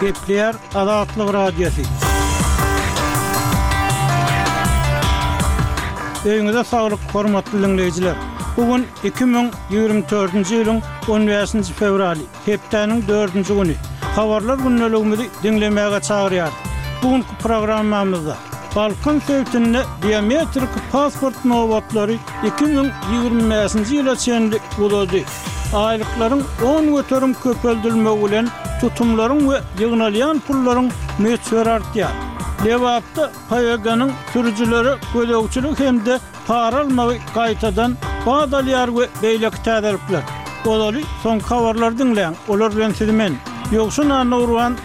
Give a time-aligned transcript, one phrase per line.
[0.00, 1.82] Kepler Adatlı Radyosu.
[6.28, 8.16] Öňüňizde saglyk, hormatly dinleýijiler.
[8.56, 13.76] Bugun 2024-nji ýylyň 15-nji fevraly, hepdeniň 4-nji güni.
[14.16, 16.48] Habarlar günnelegimizi dinlemäge çagyrýar.
[17.02, 18.36] Bugunky programmamyzda
[18.74, 22.14] Halkın sevtinine diametrik pasport novatları
[22.60, 25.24] 2020-ci ila çendi uladi.
[25.74, 28.48] Aylıkların 10 götörüm köpöldülme ulen
[28.80, 32.08] tutumların ve yığnalyan pulların meçver artya.
[32.64, 41.02] Levapta payaganın sürücülere gödövçülük hem de paralmağı kaytadan bağdalyar ve beylek tədərplər.
[41.22, 43.32] son kavarlar dinleyen olor ben sidimen.
[43.72, 44.76] Yoksun anna uruan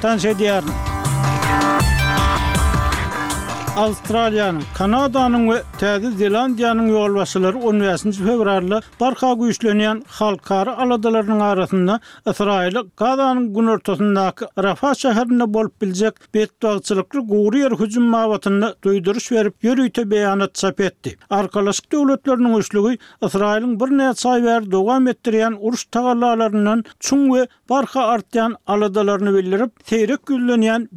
[3.79, 8.17] Avstraliyanın, Kanadanın ve Tedi Zelandiyanın yolvasıları 19.
[8.17, 17.19] fevrarlı barka güçlönyen halkarı aladalarının arasında Israili Gada'nın gün ortasındaki Rafa şehirinde bolp bilecek bedduakçılıklı
[17.19, 21.15] guri yer hücum mavatını duyduruş verip yürüyte beyanat çap etdi.
[21.29, 28.55] Arkalaşik devletlerinin uçlugu Israili'nin bir neye ver dogam ettiriyen uruş tagalalarlarlarının çun ve barka artyan
[28.67, 30.91] aladalarlarını bilelik bilelik bilelik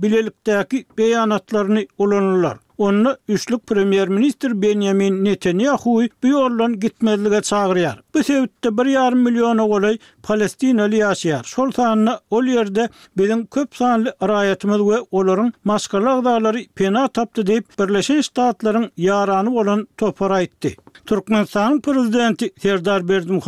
[0.46, 1.86] bilelik beyanatlarını
[2.78, 8.02] Onu üçlük premier minister Benjamin Netanyahu bu yollan gitmezlige çağıryar.
[8.14, 11.42] Bu sebeple 1.5 milyon oglay Palestina liyasyar.
[11.44, 15.52] Sultan o yerde bizim köp sanlı arayatymyz we olaryň
[16.74, 20.76] pena tapdy diýip Birleşen Ştatlaryň yaranyny bolan topara etdi.
[21.06, 23.38] Türkmenistan'ın prezidenti Serdar Berdim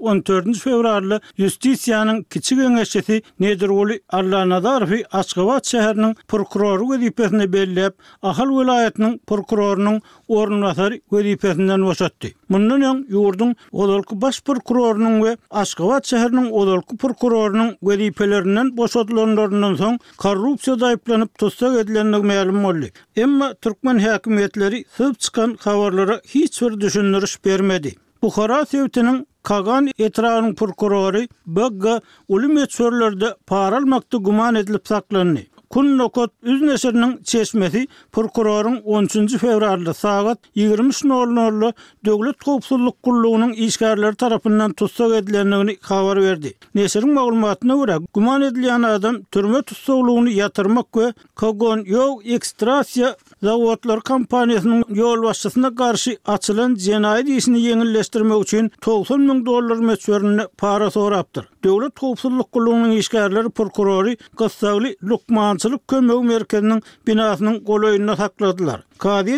[0.00, 0.58] 14.
[0.58, 7.88] fevrarlı Justisiyanın kiçi göngeşesi Nedirvoli Arla Nadarfi şäheriniň şehrinin prokuroru vedipesini
[8.22, 12.34] Ahal welaýatynyň prokurorynyň orunlasari vedipesinden vasatdi.
[12.50, 20.80] Bundan yan yurdun odolku baş prokurorunun ve Asgavat şäheriniň odolku prokurorunun vedipelerinden vasatlarından soň korrupsiýa
[20.80, 22.92] dayıplanıp tostak edilenlik molli.
[23.16, 27.94] Emma Türkmen hakimiyetleri sığıp çıkan habarlara hiç bir düşündürüş bermedi.
[28.22, 35.46] Buhara sevtinin Kagan etrarın purkurori bögga ulumet sörlörde paralmakta guman edilip saklanni.
[35.70, 41.72] Kunnokot üzneşirinin çeşmeti Prokurorun 13-cü fevrarlı sağat 23-nolunorlu
[42.04, 46.54] Döglet Kopsulluk Kulluğunun işgarları tarafından tutsak edilenini kavar verdi.
[46.74, 54.84] Neşirin mağlumatına vura guman edilen adam türme tutsakluğunu yatırmak ve kogon YOG ekstrasya zavotlar kampanyasının
[54.88, 61.48] yol başlasına karşı açılan cenayet işini yenilleştirmek için 90 mün dolar mesverini para sorabdır.
[61.64, 62.78] Dövlet Kopsulluk kulluğunun
[63.54, 64.18] Kulluk Kulluk
[65.58, 68.80] Dehkançılık Kömöğü Merkezinin binasının kol sakladılar.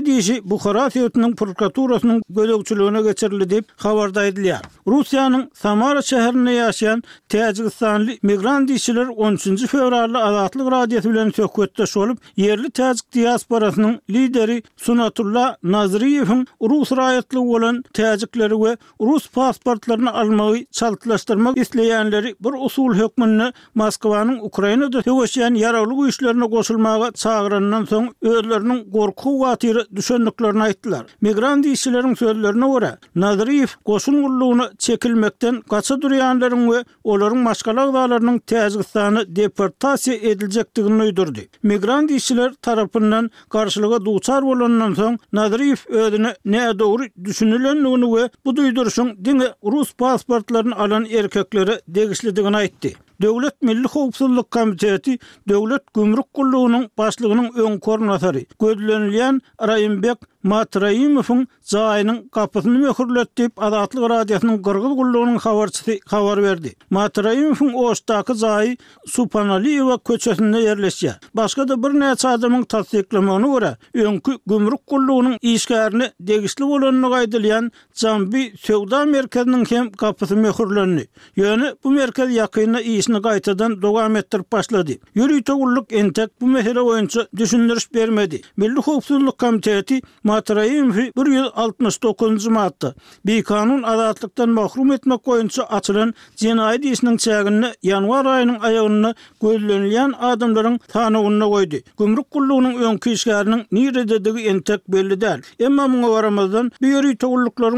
[0.07, 4.61] diyişi Bukhara Siyotinin prokuraturasının gödökçülüğüne geçirildi deyip havarda ediliyar.
[4.87, 9.67] Rusya'nın Samara şehrine yaşayan Tecikistanlı migrant diyişiler 13.
[9.67, 17.85] fevrarlı azatlık radiyatı bilen sökvetteş olup yerli Tecik diasporasının lideri Sunatullah Nazriyev'in Rus rayetli olan
[17.93, 26.51] Tecikleri ve Rus pasportlarını almayı çaltılaştırmak isleyenleri bir usul hükmünü Moskva'nın Ukrayna'da tövüşeyen yaralı işlerine
[26.51, 31.01] koşulmaga çağırından son özlerinin korku vatiri düşündüklerini aittiler.
[31.21, 39.37] Migrant işçilerin sözlerine göre Nadriyev koşun kulluğunu çekilmekten kaçı duruyanların ve onların başkala dağlarının tezgıstanı
[39.37, 41.39] deportasiye edilecektiğini uydurdu.
[41.63, 49.25] Migrant işçiler tarafından karşılığa duçar olanından son Nadriyev özüne ne doğru düşünülenliğini ve bu duyduruşun
[49.25, 52.97] dini Rus pasportlarını alan erkekleri degişlediğini aittiler.
[53.23, 62.79] Döwlet Milli Howpsuzlyk Komiteti Döwlet Gümrük Gullugynyň başlygynyň öň kornasary, gözlenilýän Raýymbek Matraimovun zayinin kapısını
[62.79, 66.75] mökürlet deyip Azatlıq Radiyasının Qırgıl Qulluğunun xavarçısı xavar verdi.
[66.91, 71.15] Matraimovun Oğustakı zayi Supanaliyeva köçesində yerleşiyor.
[71.35, 78.55] Başka da bir neç adamın tasdikləmonu vura, önkü Gümrük Qulluğunun işgərini degisli olanını qaydılayan Zambi
[78.61, 81.07] Sövda Merkezinin hem kapısı mökürlenni.
[81.37, 84.93] Yönü bu merkez yakınına iyisini qaytadan dogam ettir başladı.
[85.15, 88.41] Yürüyü Togulluk Entek bu mehele oyuncu düşündürüş vermedi.
[88.57, 92.89] Milli Hoksulluk Komiteti Matraim 169-cu maddi.
[93.27, 100.79] Bi kanun adatlıktan mahrum etme koyuncu atılın cinayet isnin çeğinini yanvar ayının ayağını gözlönülyen adımların
[100.89, 101.77] tanıgını koydu.
[101.99, 105.39] Gümrük kulluğunun ön kishkarinin nire dedigi entek belli dèl.
[105.65, 107.27] Emma muna varamazdan bir yöri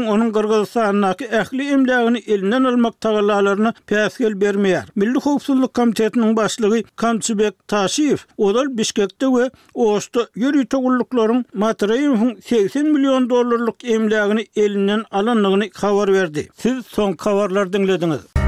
[0.07, 4.85] onun gırgazasanaki ehli imdiyini elinden almak tagalalarini pefkel bermeyer.
[4.95, 12.13] Milli hukusulluk komitetinin başlığı Kamsibek Taşif, Odal Bishkekte ve Oğustu yöri togullukların matrayim
[12.51, 16.49] 80 milyon dollarlık emlagini elinden alanlığını kavar verdi.
[16.57, 18.42] Siz son kavarlar dinlediniz.